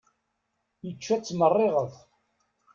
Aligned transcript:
Ičča-tt 0.89 1.35
meṛṛiɣet. 1.39 1.95